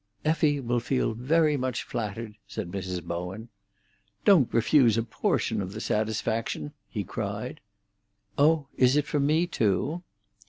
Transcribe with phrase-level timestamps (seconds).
[0.25, 3.03] "Effie will feel very much flattered," said Mrs.
[3.03, 3.49] Bowen.
[4.25, 7.59] "Don't refuse a portion of the satisfaction," he cried.
[8.35, 10.01] "Oh, is it for me too?"